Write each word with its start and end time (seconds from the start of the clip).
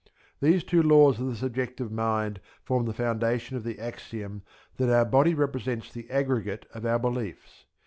These 0.41 0.63
two 0.63 0.81
laws 0.81 1.19
of 1.19 1.27
the 1.27 1.35
subjective 1.35 1.91
mind 1.91 2.39
form 2.63 2.87
the 2.87 2.91
foundation 2.95 3.55
of 3.55 3.63
the 3.63 3.77
axiom 3.77 4.41
that 4.77 4.89
our 4.91 5.05
body 5.05 5.35
represents 5.35 5.91
the 5.93 6.09
aggregate 6.09 6.65
of 6.73 6.87
our 6.87 6.97
beliefs. 6.97 7.67